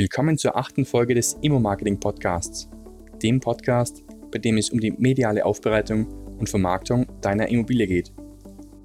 Willkommen 0.00 0.38
zur 0.38 0.56
achten 0.56 0.86
Folge 0.86 1.14
des 1.14 1.36
Immo-Marketing 1.42 2.00
Podcasts, 2.00 2.70
dem 3.22 3.38
Podcast, 3.38 4.02
bei 4.32 4.38
dem 4.38 4.56
es 4.56 4.70
um 4.70 4.80
die 4.80 4.92
mediale 4.92 5.44
Aufbereitung 5.44 6.06
und 6.38 6.48
Vermarktung 6.48 7.04
deiner 7.20 7.48
Immobilie 7.50 7.86
geht. 7.86 8.10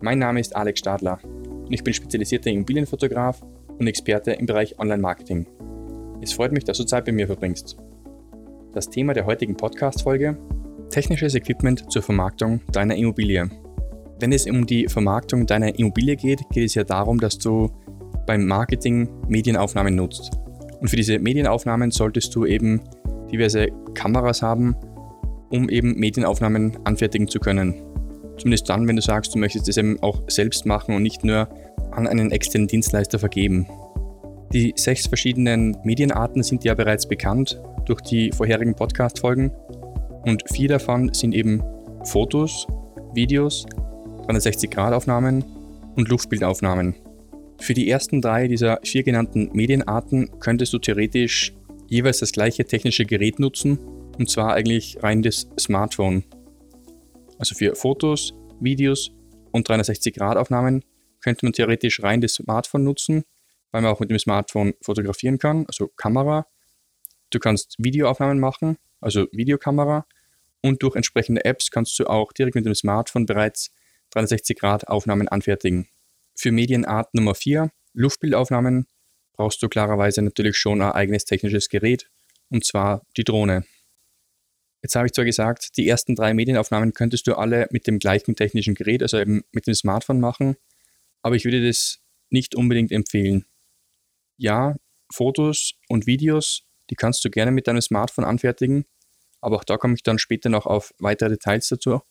Mein 0.01 0.19
Name 0.19 0.41
ist 0.41 0.53
Alex 0.53 0.81
Stadler 0.81 1.17
und 1.23 1.71
ich 1.71 1.85
bin 1.85 1.93
spezialisierter 1.93 2.49
Immobilienfotograf 2.49 3.41
und 3.79 3.87
Experte 3.87 4.33
im 4.33 4.45
Bereich 4.45 4.77
Online-Marketing. 4.77 5.47
Es 6.19 6.33
freut 6.33 6.51
mich, 6.51 6.65
dass 6.65 6.79
du 6.79 6.83
Zeit 6.83 7.05
bei 7.05 7.13
mir 7.13 7.27
verbringst. 7.27 7.77
Das 8.73 8.89
Thema 8.89 9.13
der 9.13 9.25
heutigen 9.25 9.55
Podcast-Folge: 9.55 10.37
Technisches 10.89 11.33
Equipment 11.33 11.89
zur 11.89 12.01
Vermarktung 12.01 12.59
deiner 12.73 12.97
Immobilie. 12.97 13.49
Wenn 14.19 14.33
es 14.33 14.47
um 14.47 14.65
die 14.65 14.89
Vermarktung 14.89 15.45
deiner 15.45 15.79
Immobilie 15.79 16.17
geht, 16.17 16.41
geht 16.51 16.65
es 16.65 16.75
ja 16.75 16.83
darum, 16.83 17.21
dass 17.21 17.37
du 17.37 17.71
beim 18.27 18.45
Marketing 18.45 19.07
Medienaufnahmen 19.29 19.95
nutzt. 19.95 20.37
Und 20.85 20.89
für 20.89 20.97
diese 20.97 21.17
Medienaufnahmen 21.17 21.89
solltest 21.89 22.35
du 22.35 22.45
eben 22.45 22.79
diverse 23.31 23.69
Kameras 23.95 24.43
haben, 24.43 24.75
um 25.49 25.67
eben 25.67 25.95
Medienaufnahmen 25.95 26.77
anfertigen 26.83 27.27
zu 27.27 27.39
können. 27.39 27.73
Zumindest 28.37 28.69
dann, 28.69 28.87
wenn 28.87 28.95
du 28.95 29.01
sagst, 29.01 29.33
du 29.33 29.39
möchtest 29.39 29.67
es 29.67 29.77
eben 29.77 29.97
auch 30.03 30.21
selbst 30.27 30.67
machen 30.67 30.93
und 30.93 31.01
nicht 31.01 31.23
nur 31.23 31.49
an 31.89 32.05
einen 32.05 32.31
externen 32.31 32.67
Dienstleister 32.67 33.17
vergeben. 33.17 33.65
Die 34.53 34.73
sechs 34.75 35.07
verschiedenen 35.07 35.75
Medienarten 35.83 36.43
sind 36.43 36.63
ja 36.63 36.75
bereits 36.75 37.07
bekannt 37.07 37.59
durch 37.87 38.01
die 38.01 38.29
vorherigen 38.31 38.75
Podcast-Folgen 38.75 39.51
und 40.21 40.43
vier 40.53 40.69
davon 40.69 41.11
sind 41.15 41.33
eben 41.33 41.63
Fotos, 42.03 42.67
Videos, 43.15 43.65
360-Grad-Aufnahmen 44.27 45.43
und 45.95 46.09
Luftbildaufnahmen. 46.09 46.93
Für 47.59 47.73
die 47.73 47.89
ersten 47.89 48.21
drei 48.21 48.47
dieser 48.47 48.79
vier 48.83 49.03
genannten 49.03 49.49
Medienarten 49.53 50.39
könntest 50.39 50.73
du 50.73 50.79
theoretisch 50.79 51.53
jeweils 51.87 52.19
das 52.19 52.31
gleiche 52.31 52.65
technische 52.65 53.05
Gerät 53.05 53.39
nutzen, 53.39 53.79
und 54.17 54.29
zwar 54.29 54.53
eigentlich 54.53 54.97
rein 55.01 55.21
das 55.21 55.47
Smartphone. 55.59 56.23
Also 57.37 57.55
für 57.55 57.75
Fotos, 57.75 58.33
Videos 58.59 59.11
und 59.51 59.69
360-Grad-Aufnahmen 59.69 60.83
könnte 61.21 61.45
man 61.45 61.53
theoretisch 61.53 62.01
rein 62.01 62.21
das 62.21 62.35
Smartphone 62.35 62.83
nutzen, 62.83 63.23
weil 63.71 63.81
man 63.81 63.91
auch 63.91 63.99
mit 63.99 64.09
dem 64.09 64.19
Smartphone 64.19 64.73
fotografieren 64.81 65.37
kann, 65.37 65.65
also 65.67 65.87
Kamera. 65.97 66.47
Du 67.29 67.39
kannst 67.39 67.75
Videoaufnahmen 67.77 68.39
machen, 68.39 68.77
also 69.01 69.27
Videokamera. 69.31 70.05
Und 70.61 70.81
durch 70.81 70.95
entsprechende 70.95 71.43
Apps 71.45 71.71
kannst 71.71 71.99
du 71.99 72.05
auch 72.07 72.31
direkt 72.31 72.55
mit 72.55 72.65
dem 72.65 72.75
Smartphone 72.75 73.25
bereits 73.25 73.71
360-Grad-Aufnahmen 74.13 75.27
anfertigen. 75.27 75.87
Für 76.35 76.51
Medienart 76.51 77.13
Nummer 77.13 77.33
4, 77.33 77.71
Luftbildaufnahmen, 77.93 78.87
brauchst 79.33 79.63
du 79.63 79.69
klarerweise 79.69 80.21
natürlich 80.21 80.57
schon 80.57 80.81
ein 80.81 80.91
eigenes 80.91 81.25
technisches 81.25 81.69
Gerät, 81.69 82.09
und 82.49 82.65
zwar 82.65 83.05
die 83.17 83.23
Drohne. 83.23 83.65
Jetzt 84.81 84.95
habe 84.95 85.07
ich 85.07 85.13
zwar 85.13 85.25
gesagt, 85.25 85.77
die 85.77 85.87
ersten 85.87 86.13
drei 86.13 86.33
Medienaufnahmen 86.33 86.93
könntest 86.93 87.25
du 87.27 87.35
alle 87.35 87.67
mit 87.71 87.87
dem 87.87 87.99
gleichen 87.99 88.35
technischen 88.35 88.75
Gerät, 88.75 89.01
also 89.01 89.17
eben 89.17 89.43
mit 89.51 89.65
dem 89.65 89.73
Smartphone 89.73 90.19
machen, 90.19 90.57
aber 91.21 91.35
ich 91.35 91.45
würde 91.45 91.65
das 91.65 91.99
nicht 92.29 92.53
unbedingt 92.53 92.91
empfehlen. 92.91 93.45
Ja, 94.37 94.75
Fotos 95.11 95.73
und 95.87 96.05
Videos, 96.05 96.63
die 96.89 96.95
kannst 96.95 97.23
du 97.25 97.29
gerne 97.29 97.51
mit 97.51 97.67
deinem 97.67 97.81
Smartphone 97.81 98.25
anfertigen, 98.25 98.85
aber 99.41 99.55
auch 99.55 99.63
da 99.63 99.77
komme 99.77 99.95
ich 99.95 100.03
dann 100.03 100.19
später 100.19 100.49
noch 100.49 100.65
auf 100.65 100.93
weitere 100.99 101.29
Details 101.29 101.67
dazu. 101.69 102.01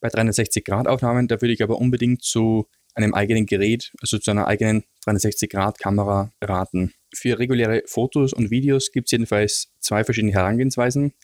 Bei 0.00 0.08
360-Grad-Aufnahmen, 0.08 1.28
da 1.28 1.40
würde 1.40 1.52
ich 1.52 1.62
aber 1.62 1.78
unbedingt 1.78 2.22
zu 2.22 2.68
einem 2.94 3.14
eigenen 3.14 3.46
Gerät, 3.46 3.92
also 4.00 4.18
zu 4.18 4.30
einer 4.30 4.46
eigenen 4.46 4.84
360-Grad-Kamera 5.06 6.32
raten. 6.42 6.92
Für 7.14 7.38
reguläre 7.38 7.82
Fotos 7.86 8.32
und 8.32 8.50
Videos 8.50 8.92
gibt 8.92 9.08
es 9.08 9.12
jedenfalls 9.12 9.72
zwei 9.80 10.04
verschiedene 10.04 10.32
Herangehensweisen. 10.32 11.14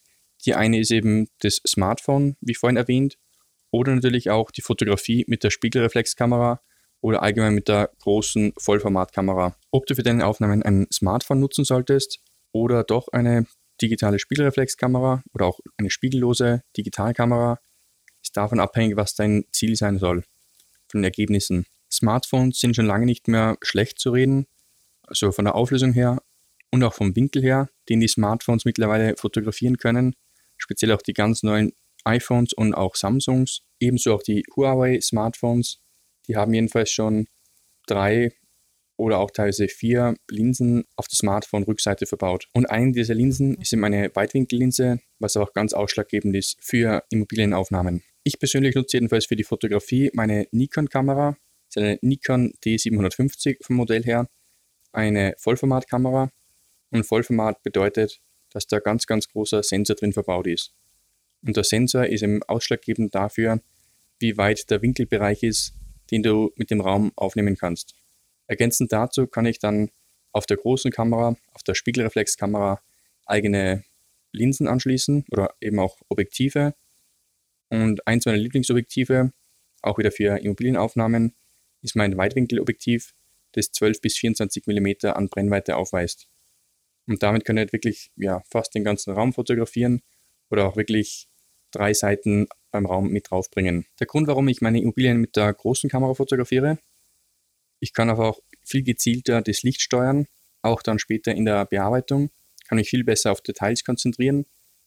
Die 0.45 0.55
eine 0.55 0.79
ist 0.79 0.91
eben 0.91 1.29
das 1.41 1.61
Smartphone, 1.67 2.37
wie 2.41 2.55
vorhin 2.55 2.77
erwähnt, 2.77 3.19
oder 3.71 3.95
natürlich 3.95 4.31
auch 4.31 4.51
die 4.51 4.63
Fotografie 4.63 5.25
mit 5.29 5.45
der 5.45 5.51
Spiegelreflexkamera 5.51 6.63
oder 7.01 7.23
allgemein 7.23 7.55
mit 7.55 7.69
der 7.69 7.91
großen 8.01 8.55
Vollformatkamera. 8.59 9.57
Ob 9.71 9.87
du 9.87 9.95
für 9.95 10.03
deine 10.03 10.27
Aufnahmen 10.27 10.63
ein 10.63 10.87
Smartphone 10.93 11.41
nutzen 11.41 11.65
solltest 11.65 12.21
oder 12.53 12.83
doch 12.83 13.09
eine 13.09 13.47
digitale 13.81 14.19
Spiegelreflexkamera 14.19 15.23
oder 15.35 15.47
auch 15.47 15.61
eine 15.77 15.91
spiegellose 15.91 16.63
Digitalkamera, 16.77 17.61
ist 18.23 18.37
davon 18.37 18.59
abhängig, 18.59 18.97
was 18.97 19.15
dein 19.15 19.45
Ziel 19.53 19.77
sein 19.77 19.99
soll 19.99 20.25
von 20.89 21.01
den 21.01 21.05
Ergebnissen. 21.05 21.67
Smartphones 21.91 22.61
sind 22.61 22.77
schon 22.77 22.87
lange 22.87 23.07
nicht 23.07 23.29
mehr 23.29 23.57
schlecht 23.63 23.99
zu 23.99 24.11
reden, 24.11 24.47
also 25.03 25.33
von 25.33 25.45
der 25.45 25.55
Auflösung 25.55 25.93
her 25.93 26.23
und 26.71 26.83
auch 26.83 26.95
vom 26.95 27.17
Winkel 27.17 27.43
her, 27.43 27.71
den 27.89 28.01
die 28.01 28.09
Smartphones 28.09 28.65
mittlerweile 28.65 29.17
fotografieren 29.17 29.79
können. 29.79 30.15
Speziell 30.57 30.93
auch 30.93 31.03
die 31.03 31.15
ganz 31.15 31.43
neuen 31.43 31.73
iPhones 32.05 32.53
und 32.53 32.75
auch 32.75 32.95
Samsungs, 32.95 33.63
ebenso 33.81 34.15
auch 34.15 34.23
die 34.23 34.45
Huawei 34.57 35.01
Smartphones. 35.01 35.81
Die 36.27 36.37
haben 36.37 36.53
jedenfalls 36.53 36.91
schon 36.91 37.29
drei 37.87 38.33
oder 38.97 39.19
auch 39.19 39.31
teilweise 39.31 39.69
vier 39.69 40.17
Linsen 40.29 40.85
auf 40.97 41.07
der 41.07 41.17
Smartphone-Rückseite 41.17 42.07
verbaut. 42.07 42.49
Und 42.53 42.67
eine 42.67 42.93
dieser 42.93 43.15
Linsen 43.15 43.57
ist 43.57 43.73
eben 43.73 43.85
eine 43.85 44.11
Weitwinkellinse, 44.15 45.01
was 45.21 45.37
auch 45.37 45.53
ganz 45.53 45.73
ausschlaggebend 45.73 46.35
ist 46.37 46.59
für 46.61 47.05
Immobilienaufnahmen. 47.11 48.03
Ich 48.29 48.39
persönlich 48.39 48.75
nutze 48.75 48.99
jedenfalls 48.99 49.25
für 49.25 49.37
die 49.37 49.43
Fotografie 49.43 50.11
meine 50.13 50.47
Nikon-Kamera. 50.51 51.31
Das 51.31 51.77
ist 51.77 51.79
eine 51.79 51.99
Nikon 52.03 52.53
D750 52.63 53.65
vom 53.65 53.77
Modell 53.77 54.05
her. 54.05 54.29
Eine 54.93 55.35
Vollformatkamera. 55.39 56.31
Und 56.91 57.05
Vollformat 57.05 57.63
bedeutet, 57.63 58.21
dass 58.51 58.67
da 58.67 58.81
ganz, 58.81 59.07
ganz 59.07 59.29
großer 59.29 59.63
Sensor 59.63 59.97
drin 59.97 60.13
verbaut 60.13 60.47
ist. 60.47 60.75
Und 61.41 61.57
der 61.57 61.65
Sensor 61.65 62.05
ist 62.05 62.23
eben 62.23 62.43
ausschlaggebend 62.43 63.15
dafür, 63.15 63.63
wie 64.19 64.37
weit 64.37 64.69
der 64.69 64.83
Winkelbereich 64.83 65.43
ist, 65.43 65.73
den 66.11 66.23
du 66.23 66.53
mit 66.57 66.71
dem 66.71 66.83
Raum 66.83 67.13
aufnehmen 67.17 67.57
kannst. 67.57 67.95
Ergänzend 68.47 68.93
dazu 68.93 69.27
kann 69.27 69.47
ich 69.47 69.59
dann 69.59 69.89
auf 70.33 70.45
der 70.45 70.59
großen 70.59 70.91
Kamera, 70.91 71.35
auf 71.55 71.63
der 71.63 71.73
Spiegelreflexkamera 71.73 72.83
eigene 73.25 73.85
Linsen 74.33 74.69
anschließen 74.69 75.25
oder 75.31 75.55
eben 75.63 75.79
auch 75.79 75.97
Objektive 76.11 76.75
und 77.71 78.07
eins 78.07 78.27
meiner 78.27 78.39
Lieblingsobjektive, 78.39 79.33
auch 79.83 79.99
wieder 79.99 80.11
für 80.11 80.39
Immobilienaufnahmen, 80.39 81.35
ist 81.83 81.97
mein 81.97 82.17
Weitwinkelobjektiv, 82.17 83.15
das 83.53 83.73
12 83.73 84.01
bis 84.01 84.17
24 84.17 84.67
mm 84.67 85.09
an 85.09 85.29
Brennweite 85.29 85.77
aufweist. 85.77 86.29
Und 87.07 87.23
damit 87.23 87.45
kann 87.45 87.57
ich 87.57 87.61
halt 87.61 87.73
wirklich 87.73 88.11
ja, 88.17 88.43
fast 88.51 88.75
den 88.75 88.85
ganzen 88.85 89.13
Raum 89.13 89.33
fotografieren 89.33 90.03
oder 90.51 90.67
auch 90.67 90.77
wirklich 90.77 91.29
drei 91.71 91.95
Seiten 91.95 92.49
beim 92.71 92.87
Raum 92.87 93.11
mit 93.11 93.31
draufbringen. 93.31 93.87
Der 94.01 94.07
Grund, 94.07 94.29
warum 94.29 94.49
ich 94.49 94.61
meine 94.61 94.81
Immobilien 94.81 95.19
mit 95.19 95.37
der 95.37 95.53
großen 95.53 95.89
Kamera 95.89 96.15
fotografiere, 96.15 96.79
ich 97.81 97.95
kann 97.95 98.11
aber 98.11 98.29
auch 98.29 98.41
viel 98.65 98.83
gezielter 98.83 99.41
das 99.41 99.63
Licht 99.63 99.81
steuern, 99.81 100.27
auch 100.63 100.83
dann 100.83 100.99
später 100.99 101.33
in 101.33 101.45
der 101.45 101.65
Bearbeitung, 101.65 102.31
kann 102.67 102.77
mich 102.77 102.91
viel 102.91 103.05
besser 103.05 103.33
auf 103.33 103.41
Details 103.41 103.85
konzentrieren, 103.85 104.47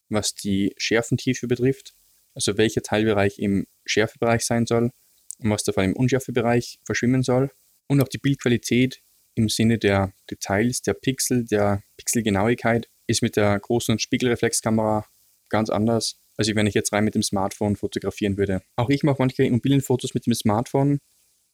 was 0.10 0.36
die 0.36 0.74
Schärfentiefe 0.78 1.48
betrifft 1.48 1.96
also 2.34 2.58
welcher 2.58 2.82
Teilbereich 2.82 3.40
im 3.40 3.68
Schärfebereich 3.86 4.46
sein 4.46 4.66
soll 4.66 4.92
und 5.40 5.50
was 5.50 5.64
davon 5.64 5.86
im 5.86 5.96
Unschärfebereich 5.96 6.80
verschwimmen 6.86 7.24
soll. 7.24 7.52
Und 7.88 8.02
auch 8.02 8.08
die 8.08 8.18
Bildqualität 8.18 9.02
im 9.36 9.50
Sinne 9.50 9.78
der 9.78 10.14
Details, 10.30 10.82
der 10.82 10.94
Pixel, 10.94 11.46
der 11.46 11.84
Pixelgenauigkeit 11.98 12.90
ist 13.08 13.22
mit 13.22 13.36
der 13.36 13.60
großen 13.60 14.00
Spiegelreflexkamera 14.00 15.06
ganz 15.50 15.70
anders, 15.70 16.18
als 16.38 16.48
wenn 16.56 16.68
ich 16.68 16.74
jetzt 16.74 16.94
rein 16.94 17.04
mit 17.04 17.16
dem 17.16 17.24
Smartphone 17.24 17.76
fotografieren 17.76 18.38
würde. 18.38 18.62
Auch 18.76 18.90
ich 18.90 19.04
mache 19.04 19.18
manche 19.20 19.44
Immobilienfotos 19.44 20.14
mit 20.14 20.26
dem 20.26 20.34
Smartphone, 20.34 21.00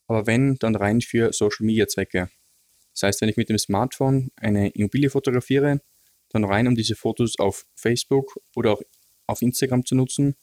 aber 0.06 0.26
wenn, 0.26 0.56
dann 0.56 0.76
rein 0.76 1.00
für 1.00 1.32
Social 1.32 1.66
Media 1.66 1.88
Zwecke. 1.88 2.30
Das 2.94 3.02
heißt, 3.02 3.20
wenn 3.20 3.28
ich 3.28 3.36
mit 3.36 3.48
dem 3.48 3.58
Smartphone 3.58 4.30
eine 4.36 4.70
Immobilie 4.70 5.10
fotografiere, 5.10 5.80
dann 6.30 6.44
rein, 6.44 6.68
um 6.68 6.74
diese 6.74 6.94
Fotos 6.94 7.38
auf 7.38 7.64
Facebook 7.74 8.38
oder 8.54 8.72
auch 8.72 8.82
auf 9.26 9.42
Instagram 9.42 9.84
zu 9.84 9.94
nutzen 9.94 10.36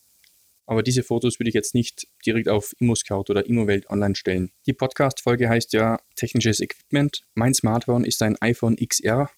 aber 0.65 0.83
diese 0.83 1.03
Fotos 1.03 1.39
würde 1.39 1.49
ich 1.49 1.55
jetzt 1.55 1.75
nicht 1.75 2.07
direkt 2.25 2.49
auf 2.49 2.73
ImmoScout 2.79 3.25
oder 3.29 3.45
ImmoWelt 3.45 3.89
online 3.89 4.15
stellen. 4.15 4.51
Die 4.65 4.73
Podcast-Folge 4.73 5.49
heißt 5.49 5.73
ja 5.73 5.99
technisches 6.15 6.59
Equipment. 6.59 7.21
Mein 7.35 7.53
Smartphone 7.53 8.03
ist 8.03 8.21
ein 8.21 8.37
iPhone 8.41 8.75
XR, 8.75 9.29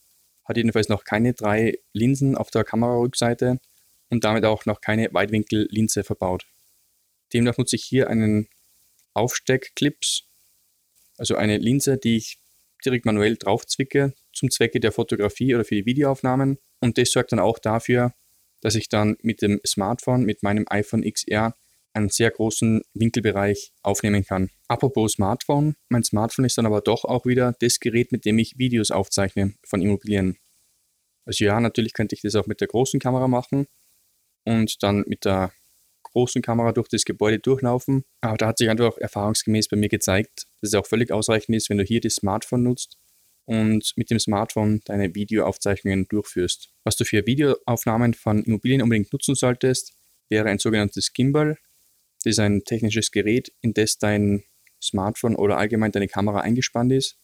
hat 0.46 0.58
jedenfalls 0.58 0.90
noch 0.90 1.04
keine 1.04 1.34
drei 1.34 1.80
Linsen 1.94 2.36
auf 2.36 2.50
der 2.50 2.64
Kamerarückseite 2.64 3.60
und 4.10 4.24
damit 4.24 4.46
auch 4.46 4.66
noch 4.66 4.80
keine 4.80 5.14
Weitwinkellinse 5.14 6.04
verbaut. 6.04 6.46
Demnach 7.34 7.58
nutze 7.58 7.76
ich 7.76 7.84
hier 7.84 8.10
einen 8.10 8.48
Aufsteckclips, 9.14 10.24
also 11.18 11.36
eine 11.36 11.58
Linse, 11.58 11.98
die 11.98 12.18
ich 12.18 12.40
direkt 12.86 13.06
manuell 13.06 13.36
draufzwicke 13.36 14.14
zum 14.34 14.52
Zwecke 14.52 14.80
der 14.80 14.92
Fotografie 14.92 15.56
oder 15.56 15.66
für 15.66 15.76
die 15.76 15.86
Videoaufnahmen. 15.86 16.60
Und 16.80 16.98
das 16.98 17.12
sorgt 17.12 17.32
dann 17.32 17.40
auch 17.40 17.60
dafür, 17.60 18.14
dass 18.62 18.76
ich 18.76 18.90
dann 18.90 19.18
mit 19.22 19.42
dem 19.42 19.60
Smartphone, 19.66 20.24
mit 20.24 20.44
meinem 20.44 20.66
iPhone 20.70 21.04
XR, 21.04 21.56
einen 21.94 22.10
sehr 22.10 22.30
großen 22.32 22.82
Winkelbereich 22.94 23.74
aufnehmen 23.82 24.24
kann. 24.24 24.50
Apropos 24.68 25.14
Smartphone, 25.14 25.76
mein 25.90 26.04
Smartphone 26.04 26.46
ist 26.46 26.58
dann 26.58 26.66
aber 26.66 26.82
doch 26.82 27.06
auch 27.06 27.26
wieder 27.26 27.56
das 27.60 27.80
Gerät, 27.80 28.12
mit 28.12 28.26
dem 28.26 28.38
ich 28.38 28.58
Videos 28.58 28.92
aufzeichne 28.92 29.56
von 29.66 29.82
Immobilien. 29.82 30.38
Also 31.26 31.44
ja, 31.44 31.60
natürlich 31.60 31.94
könnte 31.94 32.16
ich 32.16 32.22
das 32.22 32.36
auch 32.36 32.46
mit 32.46 32.62
der 32.62 32.68
großen 32.68 33.00
Kamera 33.00 33.28
machen 33.28 33.68
und 34.46 34.82
dann 34.84 35.04
mit 35.08 35.26
der 35.26 35.52
großen 36.04 36.42
Kamera 36.42 36.72
durch 36.72 36.88
das 36.88 37.04
Gebäude 37.04 37.40
durchlaufen. 37.40 38.04
Aber 38.22 38.38
da 38.38 38.48
hat 38.48 38.60
sich 38.60 38.70
einfach 38.70 38.98
erfahrungsgemäß 38.98 39.68
bei 39.68 39.78
mir 39.78 39.90
gezeigt, 39.90 40.48
dass 40.62 40.70
es 40.70 40.74
auch 40.76 40.86
völlig 40.86 41.12
ausreichend 41.12 41.56
ist, 41.58 41.70
wenn 41.70 41.78
du 41.78 41.84
hier 41.84 42.00
das 42.00 42.16
Smartphone 42.16 42.64
nutzt 42.64 42.98
und 43.48 43.94
mit 43.96 44.12
dem 44.12 44.20
Smartphone 44.20 44.82
deine 44.86 45.16
Videoaufzeichnungen 45.16 46.08
durchführst. 46.08 46.70
Was 46.84 46.98
du 46.98 47.06
für 47.06 47.26
Videoaufnahmen 47.26 48.14
von 48.14 48.44
Immobilien 48.44 48.82
unbedingt 48.82 49.12
nutzen 49.12 49.36
solltest, 49.36 49.94
wäre 50.30 50.50
ein 50.50 50.60
sogenanntes 50.60 51.14
Gimbal. 51.14 51.58
Das 52.24 52.34
ist 52.34 52.40
ein 52.40 52.64
technisches 52.66 53.12
Gerät, 53.12 53.54
in 53.62 53.74
das 53.74 53.98
dein 53.98 54.44
Smartphone 54.84 55.36
oder 55.36 55.58
allgemein 55.58 55.94
deine 55.94 56.10
Kamera 56.10 56.42
eingespannt 56.42 56.92
ist 56.92 57.18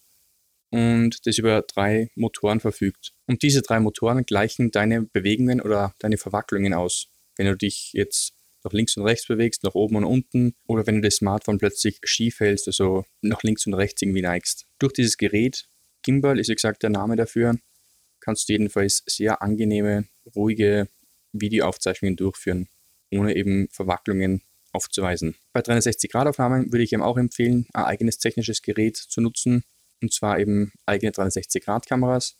und 0.70 1.26
das 1.26 1.38
über 1.38 1.62
drei 1.62 2.08
Motoren 2.16 2.58
verfügt. 2.58 3.12
Und 3.26 3.42
diese 3.42 3.60
drei 3.60 3.78
Motoren 3.78 4.24
gleichen 4.24 4.70
deine 4.70 5.02
Bewegungen 5.02 5.60
oder 5.60 5.94
deine 5.98 6.16
Verwacklungen 6.16 6.72
aus. 6.72 7.08
Wenn 7.36 7.46
du 7.46 7.56
dich 7.56 7.90
jetzt 7.92 8.32
nach 8.64 8.72
links 8.72 8.96
und 8.96 9.04
rechts 9.04 9.26
bewegst, 9.26 9.62
nach 9.62 9.74
oben 9.74 9.96
und 9.96 10.04
unten, 10.04 10.54
oder 10.66 10.86
wenn 10.86 10.96
du 10.96 11.02
das 11.02 11.16
Smartphone 11.16 11.58
plötzlich 11.58 12.00
schief 12.04 12.40
hältst, 12.40 12.66
also 12.66 13.04
nach 13.20 13.42
links 13.42 13.66
und 13.66 13.74
rechts 13.74 14.00
irgendwie 14.00 14.22
neigst. 14.22 14.66
Durch 14.78 14.94
dieses 14.94 15.18
Gerät, 15.18 15.68
Gimbal 16.04 16.38
ist 16.38 16.48
wie 16.48 16.54
gesagt 16.54 16.84
der 16.84 16.90
Name 16.90 17.16
dafür, 17.16 17.58
kannst 18.20 18.48
du 18.48 18.52
jedenfalls 18.52 19.02
sehr 19.06 19.42
angenehme, 19.42 20.04
ruhige 20.36 20.88
Videoaufzeichnungen 21.32 22.16
durchführen, 22.16 22.68
ohne 23.10 23.34
eben 23.34 23.68
Verwacklungen 23.70 24.42
aufzuweisen. 24.72 25.34
Bei 25.52 25.60
360-Grad-Aufnahmen 25.60 26.72
würde 26.72 26.84
ich 26.84 26.92
ihm 26.92 27.02
auch 27.02 27.16
empfehlen, 27.16 27.66
ein 27.72 27.84
eigenes 27.84 28.18
technisches 28.18 28.62
Gerät 28.62 28.96
zu 28.96 29.20
nutzen, 29.20 29.64
und 30.00 30.12
zwar 30.12 30.38
eben 30.38 30.72
eigene 30.86 31.12
360-Grad-Kameras. 31.12 32.36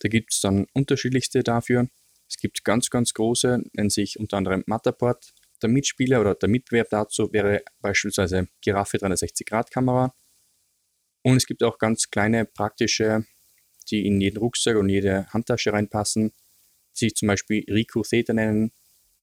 Da 0.00 0.08
gibt 0.08 0.32
es 0.32 0.40
dann 0.40 0.66
unterschiedlichste 0.74 1.42
dafür. 1.42 1.88
Es 2.28 2.36
gibt 2.36 2.64
ganz, 2.64 2.90
ganz 2.90 3.14
große, 3.14 3.62
nennen 3.72 3.90
sich 3.90 4.18
unter 4.18 4.36
anderem 4.36 4.62
Matterport. 4.66 5.32
Der 5.62 5.70
Mitspieler 5.70 6.20
oder 6.20 6.34
der 6.34 6.48
Mitbewerb 6.50 6.90
dazu 6.90 7.32
wäre 7.32 7.62
beispielsweise 7.80 8.48
Giraffe 8.60 8.98
360-Grad-Kamera. 8.98 10.14
Und 11.26 11.38
es 11.38 11.46
gibt 11.46 11.64
auch 11.64 11.78
ganz 11.78 12.12
kleine 12.12 12.44
praktische, 12.44 13.24
die 13.90 14.06
in 14.06 14.20
jeden 14.20 14.36
Rucksack 14.36 14.76
und 14.76 14.88
jede 14.88 15.26
Handtasche 15.32 15.72
reinpassen, 15.72 16.32
die 16.94 17.06
sich 17.06 17.16
zum 17.16 17.26
Beispiel 17.26 17.64
Ricoh 17.68 18.04
Theta 18.04 18.32
nennen 18.32 18.70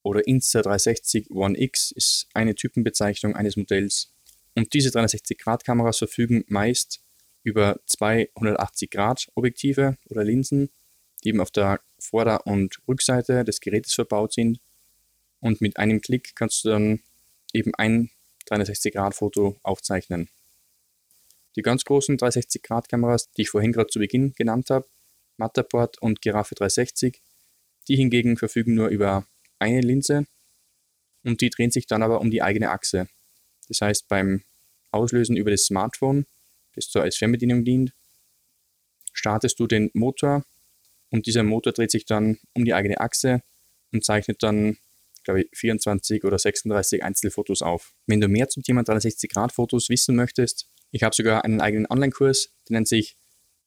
oder 0.02 0.20
Insta360 0.20 1.32
One 1.32 1.58
X 1.58 1.92
ist 1.92 2.28
eine 2.34 2.56
Typenbezeichnung 2.56 3.38
eines 3.38 3.56
Modells. 3.56 4.12
Und 4.54 4.74
diese 4.74 4.90
360-Grad-Kameras 4.90 6.00
verfügen 6.00 6.44
meist 6.50 7.02
über 7.42 7.80
zwei 7.86 8.30
180-Grad-Objektive 8.36 9.98
oder 10.10 10.26
Linsen, 10.26 10.72
die 11.24 11.30
eben 11.30 11.40
auf 11.40 11.52
der 11.52 11.80
Vorder- 12.00 12.46
und 12.46 12.80
Rückseite 12.86 13.46
des 13.46 13.62
Gerätes 13.62 13.94
verbaut 13.94 14.34
sind. 14.34 14.60
Und 15.40 15.62
mit 15.62 15.78
einem 15.78 16.02
Klick 16.02 16.36
kannst 16.36 16.66
du 16.66 16.70
dann 16.72 17.00
eben 17.54 17.74
ein 17.76 18.10
360-Grad-Foto 18.50 19.58
aufzeichnen. 19.64 20.28
Die 21.56 21.62
ganz 21.62 21.84
großen 21.84 22.18
360-Grad-Kameras, 22.18 23.32
die 23.32 23.44
ich 23.44 23.50
vorhin 23.50 23.72
gerade 23.72 23.90
zu 23.90 24.00
Beginn 24.00 24.34
genannt 24.34 24.70
habe, 24.70 24.88
Matterport 25.38 26.02
und 26.02 26.22
Giraffe 26.22 26.56
360, 26.56 27.22
die 27.88 27.96
hingegen 27.96 28.38
verfügen 28.38 28.76
nur 28.76 28.88
über 28.88 29.26
eine 29.60 29.82
Linse 29.82 30.26
und 31.24 31.42
die 31.42 31.50
drehen 31.50 31.72
sich 31.72 31.88
dann 31.88 32.04
aber 32.04 32.22
um 32.22 32.32
die 32.32 32.42
eigene 32.42 32.70
Achse. 32.70 33.08
Das 33.68 33.82
heißt, 33.82 34.08
beim 34.08 34.44
Auslösen 34.92 35.38
über 35.38 35.52
das 35.52 35.66
Smartphone, 35.66 36.26
das 36.76 36.86
so 36.86 37.00
als 37.00 37.18
Fernbedienung 37.18 37.64
dient, 37.64 37.94
startest 39.14 39.60
du 39.60 39.68
den 39.68 39.90
Motor 39.94 40.44
und 41.10 41.28
dieser 41.28 41.44
Motor 41.44 41.74
dreht 41.74 41.92
sich 41.92 42.06
dann 42.06 42.40
um 42.54 42.66
die 42.66 42.74
eigene 42.74 43.00
Achse 43.00 43.42
und 43.92 44.04
zeichnet 44.04 44.42
dann, 44.44 44.78
glaube 45.24 45.42
ich, 45.42 45.50
24 45.54 46.24
oder 46.24 46.38
36 46.38 47.04
Einzelfotos 47.04 47.62
auf. 47.62 47.94
Wenn 48.08 48.20
du 48.20 48.28
mehr 48.28 48.50
zum 48.50 48.64
Thema 48.64 48.82
360-Grad-Fotos 48.82 49.90
wissen 49.90 50.16
möchtest, 50.16 50.68
ich 50.94 51.04
habe 51.04 51.16
sogar 51.16 51.44
einen 51.44 51.60
eigenen 51.60 51.88
Online-Kurs, 51.90 52.54
der 52.70 52.76
nennt 52.76 52.88
sich 52.88 53.18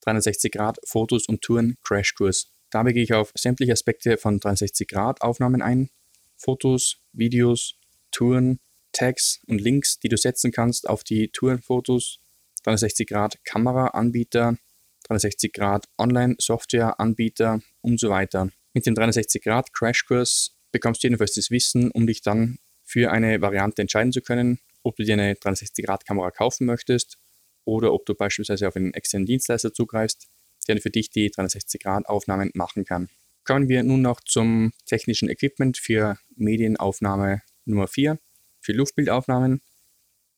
360-Grad-Fotos 0.05 1.27
und 1.27 1.41
Touren 1.41 1.75
Crashkurs. 1.83 2.53
Dabei 2.69 2.93
gehe 2.93 3.03
ich 3.03 3.13
auf 3.13 3.33
sämtliche 3.35 3.73
Aspekte 3.73 4.17
von 4.17 4.39
360-Grad-Aufnahmen 4.39 5.61
ein. 5.61 5.89
Fotos, 6.37 7.01
Videos, 7.11 7.75
Touren, 8.11 8.59
Tags 8.93 9.41
und 9.45 9.59
Links, 9.59 9.99
die 9.99 10.07
du 10.07 10.15
setzen 10.15 10.53
kannst 10.53 10.87
auf 10.87 11.03
die 11.03 11.27
Tourenfotos, 11.27 12.19
360-Grad-Kamera-Anbieter, 12.65 14.57
360-Grad 15.09 15.89
Online-Software-Anbieter 15.97 17.61
und 17.81 17.99
so 17.99 18.09
weiter. 18.09 18.51
Mit 18.73 18.85
dem 18.85 18.93
360-Grad-Crashkurs 18.95 20.55
bekommst 20.71 21.03
du 21.03 21.07
jedenfalls 21.07 21.33
das 21.33 21.51
Wissen, 21.51 21.91
um 21.91 22.07
dich 22.07 22.21
dann 22.21 22.59
für 22.85 23.11
eine 23.11 23.41
Variante 23.41 23.81
entscheiden 23.81 24.13
zu 24.13 24.21
können, 24.21 24.59
ob 24.87 24.95
du 24.95 25.03
dir 25.03 25.13
eine 25.13 25.33
360-Grad-Kamera 25.33 26.31
kaufen 26.31 26.65
möchtest 26.65 27.17
oder 27.65 27.93
ob 27.93 28.05
du 28.05 28.15
beispielsweise 28.15 28.67
auf 28.67 28.75
einen 28.75 28.93
externen 28.93 29.25
Dienstleister 29.25 29.73
zugreifst, 29.73 30.27
der 30.67 30.81
für 30.81 30.89
dich 30.89 31.09
die 31.09 31.29
360-Grad-Aufnahmen 31.29 32.51
machen 32.53 32.85
kann. 32.85 33.09
Kommen 33.43 33.69
wir 33.69 33.83
nun 33.83 34.01
noch 34.01 34.21
zum 34.21 34.71
technischen 34.85 35.29
Equipment 35.29 35.77
für 35.77 36.17
Medienaufnahme 36.35 37.41
Nummer 37.65 37.87
4, 37.87 38.19
für 38.59 38.73
Luftbildaufnahmen. 38.73 39.61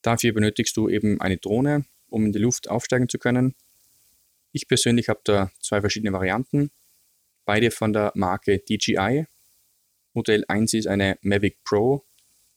Dafür 0.02 0.34
benötigst 0.34 0.76
du 0.78 0.90
eben 0.90 1.20
eine 1.20 1.38
Drohne, 1.38 1.86
um 2.08 2.26
in 2.26 2.32
die 2.32 2.40
Luft 2.40 2.70
aufsteigen 2.70 3.10
zu 3.10 3.18
können. 3.18 3.56
Ich 4.52 4.68
persönlich 4.68 5.10
habe 5.10 5.22
da 5.24 5.52
zwei 5.60 5.82
verschiedene 5.82 6.14
Varianten, 6.14 6.72
beide 7.46 7.72
von 7.72 7.94
der 7.94 8.12
Marke 8.16 8.60
DJI. 8.60 9.26
Modell 10.14 10.44
1 10.48 10.74
ist 10.74 10.88
eine 10.88 11.18
Mavic 11.22 11.64
Pro 11.64 12.04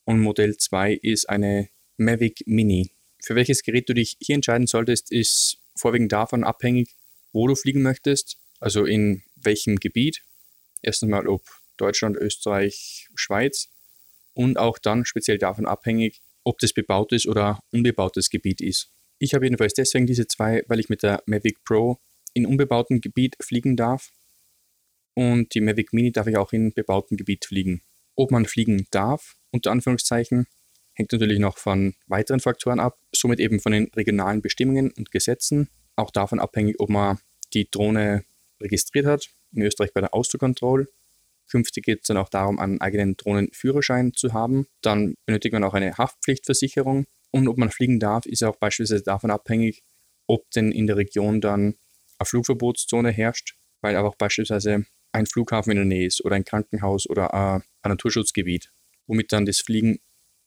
und 0.05 0.21
Modell 0.21 0.57
2 0.57 0.95
ist 0.95 1.29
eine 1.29 1.69
Mavic 1.97 2.43
Mini. 2.47 2.91
Für 3.23 3.35
welches 3.35 3.63
Gerät 3.63 3.89
du 3.89 3.95
dich 3.95 4.17
hier 4.21 4.35
entscheiden 4.35 4.67
solltest, 4.67 5.13
ist 5.13 5.59
vorwiegend 5.77 6.13
davon 6.13 6.45
abhängig, 6.45 6.97
wo 7.33 7.47
du 7.47 7.55
fliegen 7.55 7.83
möchtest, 7.83 8.39
also 8.61 8.85
in 8.85 9.23
welchem 9.37 9.77
Gebiet. 9.77 10.23
Erstens 10.83 11.09
mal, 11.09 11.29
ob 11.29 11.43
Deutschland, 11.77 12.17
Österreich, 12.17 13.09
Schweiz 13.15 13.69
und 14.35 14.59
auch 14.59 14.79
dann 14.79 15.05
speziell 15.05 15.39
davon 15.39 15.67
abhängig, 15.67 16.21
ob 16.45 16.59
das 16.59 16.73
bebautes 16.73 17.27
oder 17.27 17.63
unbebautes 17.71 18.31
Gebiet 18.31 18.61
ist. 18.61 18.91
Ich 19.19 19.35
habe 19.35 19.47
jedenfalls 19.47 19.75
deswegen 19.75 20.07
diese 20.07 20.27
zwei, 20.27 20.65
weil 20.67 20.81
ich 20.81 20.89
mit 20.89 21.03
der 21.03 21.23
Mavic 21.27 21.63
Pro 21.65 22.01
in 22.35 22.47
unbebautem 22.47 23.01
Gebiet 23.01 23.37
fliegen 23.41 23.77
darf 23.77 24.11
und 25.15 25.55
die 25.55 25.61
Mavic 25.61 25.93
Mini 25.93 26.11
darf 26.13 26.27
ich 26.27 26.37
auch 26.37 26.53
in 26.53 26.73
bebautem 26.73 27.17
Gebiet 27.17 27.45
fliegen. 27.45 27.83
Ob 28.15 28.31
man 28.31 28.47
fliegen 28.47 28.87
darf, 28.91 29.37
unter 29.51 29.71
Anführungszeichen, 29.71 30.47
hängt 30.95 31.13
natürlich 31.13 31.39
noch 31.39 31.59
von 31.59 31.95
weiteren 32.07 32.41
Faktoren 32.41 32.81
ab, 32.81 32.99
somit 33.13 33.41
eben 33.41 33.61
von 33.61 33.73
den 33.73 33.91
regionalen 33.97 34.43
Bestimmungen 34.43 34.91
und 34.93 35.11
Gesetzen 35.11 35.69
auch 35.97 36.11
davon 36.11 36.41
abhängig, 36.41 36.81
ob 36.81 36.91
man 36.91 37.19
die 37.53 37.71
Drohne 37.71 38.25
registriert 38.61 39.07
hat, 39.07 39.29
in 39.53 39.63
Österreich 39.63 39.93
bei 39.93 40.01
der 40.01 40.15
Austrocontrol. 40.15 40.89
Künftig 41.51 41.85
geht 41.85 42.01
es 42.01 42.07
dann 42.07 42.17
auch 42.17 42.29
darum, 42.29 42.59
einen 42.59 42.81
eigenen 42.81 43.17
Drohnenführerschein 43.17 44.15
zu 44.15 44.33
haben. 44.33 44.67
Dann 44.81 45.15
benötigt 45.27 45.53
man 45.53 45.65
auch 45.65 45.75
eine 45.75 45.99
Haftpflichtversicherung. 45.99 47.07
Und 47.31 47.49
ob 47.49 47.59
man 47.59 47.71
fliegen 47.71 48.01
darf, 48.01 48.27
ist 48.27 48.43
auch 48.43 48.57
beispielsweise 48.57 49.03
davon 49.03 49.31
abhängig, 49.31 49.83
ob 50.27 50.51
denn 50.53 50.73
in 50.73 50.87
der 50.87 50.97
Region 50.97 51.41
dann 51.41 51.75
eine 52.19 52.27
Flugverbotszone 52.27 53.11
herrscht, 53.11 53.57
weil 53.81 53.97
aber 53.97 54.09
auch 54.09 54.17
beispielsweise 54.17 54.87
ein 55.13 55.27
Flughafen 55.27 55.73
in 55.73 55.77
der 55.77 55.85
Nähe 55.85 56.07
ist 56.07 56.25
oder 56.25 56.37
ein 56.37 56.45
Krankenhaus 56.45 57.09
oder 57.09 57.35
ein 57.35 57.63
Naturschutzgebiet, 57.85 58.73
womit 59.07 59.33
dann 59.33 59.45
das 59.45 59.61
Fliegen 59.61 59.99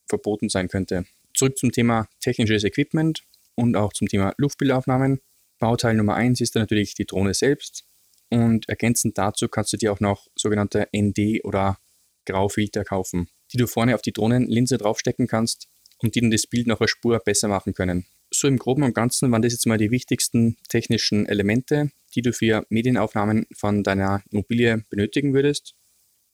verboten 0.06 0.48
sein 0.48 0.68
könnte. 0.68 1.04
Zurück 1.34 1.58
zum 1.58 1.72
Thema 1.72 2.08
technisches 2.20 2.64
Equipment 2.64 3.22
und 3.54 3.76
auch 3.76 3.92
zum 3.92 4.08
Thema 4.08 4.34
Luftbildaufnahmen. 4.38 5.20
Bauteil 5.58 5.94
Nummer 5.94 6.14
1 6.14 6.40
ist 6.40 6.54
dann 6.54 6.62
natürlich 6.62 6.94
die 6.94 7.06
Drohne 7.06 7.34
selbst 7.34 7.84
und 8.28 8.68
ergänzend 8.68 9.18
dazu 9.18 9.48
kannst 9.48 9.72
du 9.72 9.76
dir 9.76 9.92
auch 9.92 10.00
noch 10.00 10.26
sogenannte 10.34 10.88
ND 10.94 11.44
oder 11.44 11.78
Graufilter 12.24 12.84
kaufen, 12.84 13.28
die 13.52 13.56
du 13.56 13.66
vorne 13.66 13.94
auf 13.94 14.02
die 14.02 14.12
Drohnenlinse 14.12 14.78
draufstecken 14.78 15.26
kannst 15.26 15.68
und 15.98 16.14
die 16.14 16.20
dann 16.20 16.30
das 16.30 16.46
Bild 16.46 16.66
noch 16.66 16.80
eine 16.80 16.88
Spur 16.88 17.18
besser 17.20 17.48
machen 17.48 17.72
können. 17.72 18.06
So 18.30 18.48
im 18.48 18.58
Groben 18.58 18.82
und 18.82 18.94
Ganzen 18.94 19.30
waren 19.30 19.42
das 19.42 19.52
jetzt 19.52 19.66
mal 19.66 19.78
die 19.78 19.92
wichtigsten 19.92 20.56
technischen 20.68 21.26
Elemente, 21.26 21.92
die 22.14 22.22
du 22.22 22.32
für 22.32 22.66
Medienaufnahmen 22.68 23.46
von 23.54 23.84
deiner 23.84 24.22
Immobilie 24.30 24.84
benötigen 24.90 25.32
würdest. 25.32 25.74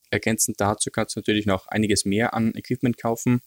Ergänzend 0.09 0.59
dazu 0.59 0.89
kannst 0.89 1.15
du 1.15 1.19
natürlich 1.19 1.45
noch 1.45 1.67
einiges 1.67 2.05
mehr 2.05 2.33
an 2.33 2.53
Equipment 2.55 2.97
kaufen. 2.97 3.41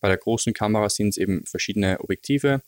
Bei 0.00 0.08
der 0.08 0.16
großen 0.16 0.54
Kamera 0.54 0.88
sind 0.88 1.08
es 1.08 1.16
eben 1.16 1.44
verschiedene 1.46 2.00
Objektive, 2.00 2.62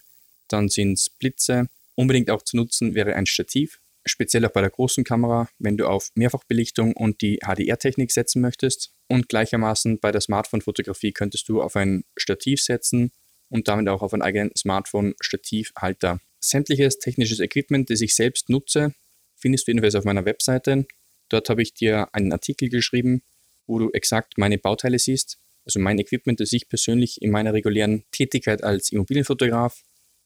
dann 0.49 0.69
sind 0.69 0.95
es 0.95 1.11
Blitze. 1.11 1.69
Unbedingt 1.95 2.31
auch 2.31 2.43
zu 2.43 2.57
nutzen 2.57 2.95
wäre 2.95 3.15
ein 3.15 3.27
Stativ, 3.27 3.81
speziell 4.05 4.45
auch 4.45 4.53
bei 4.53 4.61
der 4.61 4.71
großen 4.71 5.05
Kamera, 5.05 5.49
wenn 5.59 5.77
du 5.77 5.87
auf 5.87 6.11
Mehrfachbelichtung 6.15 6.95
und 6.95 7.21
die 7.23 7.41
HDR-Technik 7.43 8.11
setzen 8.13 8.43
möchtest. 8.43 8.93
Und 9.09 9.29
gleichermaßen 9.29 9.99
bei 9.99 10.11
der 10.13 10.21
Smartphone-Fotografie 10.21 11.13
könntest 11.13 11.49
du 11.49 11.63
auf 11.63 11.77
ein 11.77 12.05
Stativ 12.17 12.63
setzen 12.63 13.13
und 13.49 13.69
damit 13.69 13.89
auch 13.89 14.03
auf 14.03 14.13
einen 14.13 14.23
eigenen 14.23 14.51
Smartphone-Stativhalter. 14.57 16.21
Sämtliches 16.41 16.99
technisches 16.99 17.41
Equipment, 17.41 17.91
das 17.91 18.01
ich 18.01 18.15
selbst 18.15 18.49
nutze, 18.49 18.95
findest 19.37 19.67
du 19.67 19.73
jedenfalls 19.73 19.95
auf 19.95 20.05
meiner 20.05 20.25
Webseite. 20.25 20.87
Dort 21.29 21.49
habe 21.51 21.63
ich 21.63 21.75
dir 21.75 22.09
einen 22.15 22.33
Artikel 22.33 22.69
geschrieben, 22.69 23.23
wo 23.67 23.79
du 23.79 23.91
exakt 23.91 24.39
meine 24.39 24.59
Bauteile 24.59 24.99
siehst, 24.99 25.39
also 25.65 25.81
mein 25.81 25.99
Equipment, 25.99 26.41
das 26.41 26.53
ich 26.53 26.69
persönlich 26.69 27.23
in 27.23 27.31
meiner 27.31 27.53
regulären 27.53 28.05
Tätigkeit 28.11 28.63
als 28.63 28.91
Immobilienfotograf 28.93 29.83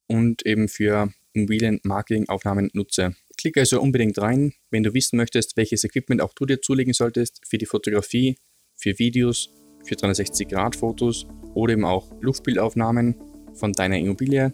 und 0.06 0.44
eben 0.46 0.68
für 0.68 1.12
Immobilienmarketingaufnahmen 1.32 2.70
nutze. 2.72 3.14
Klicke 3.36 3.60
also 3.60 3.80
unbedingt 3.80 4.18
rein, 4.18 4.54
wenn 4.70 4.82
du 4.82 4.94
wissen 4.94 5.16
möchtest, 5.16 5.56
welches 5.56 5.84
Equipment 5.84 6.22
auch 6.22 6.32
du 6.34 6.46
dir 6.46 6.60
zulegen 6.60 6.94
solltest 6.94 7.40
für 7.46 7.58
die 7.58 7.66
Fotografie, 7.66 8.38
für 8.74 8.98
Videos, 8.98 9.50
für 9.84 9.94
360-Grad-Fotos 9.94 11.26
oder 11.54 11.74
eben 11.74 11.84
auch 11.84 12.10
Luftbildaufnahmen 12.20 13.14
von 13.54 13.72
deiner 13.72 13.98
Immobilie 13.98 14.52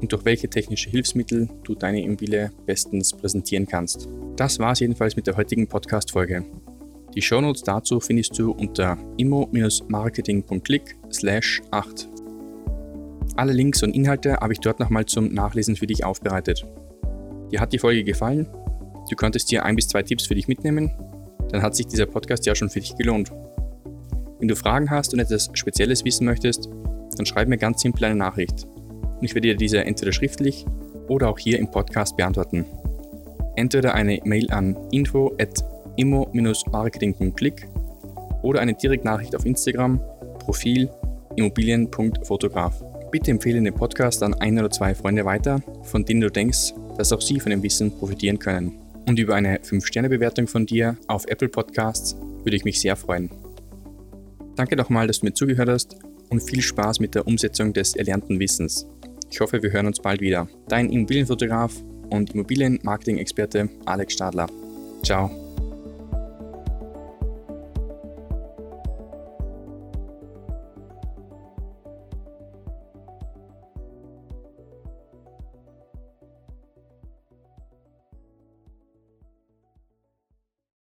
und 0.00 0.12
durch 0.12 0.24
welche 0.24 0.48
technische 0.48 0.90
Hilfsmittel 0.90 1.48
du 1.64 1.74
deine 1.74 2.02
Immobilie 2.02 2.52
bestens 2.66 3.12
präsentieren 3.16 3.66
kannst. 3.66 4.08
Das 4.36 4.58
war 4.58 4.72
es 4.72 4.80
jedenfalls 4.80 5.16
mit 5.16 5.26
der 5.26 5.36
heutigen 5.36 5.68
Podcast-Folge. 5.68 6.44
Die 7.14 7.22
Shownotes 7.22 7.62
dazu 7.62 8.00
findest 8.00 8.36
du 8.38 8.50
unter 8.50 8.98
immo-marketing.click 9.18 10.96
slash 11.12 11.62
8. 11.70 12.08
Alle 13.36 13.52
Links 13.52 13.82
und 13.84 13.94
Inhalte 13.94 14.36
habe 14.36 14.52
ich 14.52 14.58
dort 14.58 14.80
nochmal 14.80 15.06
zum 15.06 15.32
Nachlesen 15.32 15.76
für 15.76 15.86
dich 15.86 16.04
aufbereitet. 16.04 16.66
Dir 17.52 17.60
hat 17.60 17.72
die 17.72 17.78
Folge 17.78 18.02
gefallen? 18.02 18.48
Du 19.08 19.16
konntest 19.16 19.50
dir 19.50 19.64
ein 19.64 19.76
bis 19.76 19.86
zwei 19.86 20.02
Tipps 20.02 20.26
für 20.26 20.34
dich 20.34 20.48
mitnehmen? 20.48 20.90
Dann 21.50 21.62
hat 21.62 21.76
sich 21.76 21.86
dieser 21.86 22.06
Podcast 22.06 22.46
ja 22.46 22.54
schon 22.56 22.68
für 22.68 22.80
dich 22.80 22.96
gelohnt. 22.96 23.30
Wenn 24.40 24.48
du 24.48 24.56
Fragen 24.56 24.90
hast 24.90 25.12
und 25.12 25.20
etwas 25.20 25.50
Spezielles 25.52 26.04
wissen 26.04 26.24
möchtest, 26.24 26.68
dann 27.16 27.26
schreib 27.26 27.46
mir 27.46 27.58
ganz 27.58 27.80
simpel 27.80 28.06
eine 28.06 28.16
Nachricht. 28.16 28.64
Und 28.64 29.22
ich 29.22 29.34
werde 29.36 29.48
dir 29.48 29.56
diese 29.56 29.84
entweder 29.84 30.12
schriftlich 30.12 30.66
oder 31.06 31.28
auch 31.28 31.38
hier 31.38 31.60
im 31.60 31.70
Podcast 31.70 32.16
beantworten. 32.16 32.64
Entweder 33.54 33.94
eine 33.94 34.20
Mail 34.24 34.50
an 34.50 34.76
info 34.90 35.32
at 35.38 35.64
immo-marketing.click 35.96 37.68
oder 38.42 38.60
eine 38.60 38.74
Direktnachricht 38.74 39.34
auf 39.34 39.46
Instagram, 39.46 40.00
Profil 40.38 40.90
immobilien.fotograf. 41.36 42.82
Bitte 43.10 43.30
empfehle 43.30 43.60
den 43.62 43.74
Podcast 43.74 44.22
an 44.22 44.34
ein 44.34 44.58
oder 44.58 44.70
zwei 44.70 44.94
Freunde 44.94 45.24
weiter, 45.24 45.60
von 45.82 46.04
denen 46.04 46.20
du 46.20 46.30
denkst, 46.30 46.74
dass 46.96 47.12
auch 47.12 47.20
sie 47.20 47.40
von 47.40 47.50
dem 47.50 47.62
Wissen 47.62 47.90
profitieren 47.96 48.38
können. 48.38 48.78
Und 49.06 49.18
über 49.18 49.34
eine 49.34 49.58
5-Sterne-Bewertung 49.58 50.46
von 50.46 50.66
dir 50.66 50.96
auf 51.08 51.26
Apple 51.26 51.48
Podcasts 51.48 52.16
würde 52.42 52.56
ich 52.56 52.64
mich 52.64 52.80
sehr 52.80 52.96
freuen. 52.96 53.30
Danke 54.56 54.76
nochmal, 54.76 55.06
dass 55.06 55.20
du 55.20 55.26
mir 55.26 55.34
zugehört 55.34 55.68
hast 55.68 55.96
und 56.30 56.40
viel 56.40 56.62
Spaß 56.62 57.00
mit 57.00 57.14
der 57.14 57.26
Umsetzung 57.26 57.72
des 57.72 57.96
erlernten 57.96 58.38
Wissens. 58.40 58.86
Ich 59.30 59.40
hoffe, 59.40 59.62
wir 59.62 59.72
hören 59.72 59.86
uns 59.86 60.00
bald 60.00 60.20
wieder. 60.20 60.48
Dein 60.68 60.90
Immobilienfotograf 60.90 61.72
und 62.10 62.34
Immobilienmarketing-Experte 62.34 63.68
Alex 63.84 64.14
Stadler. 64.14 64.48
Ciao. 65.02 65.43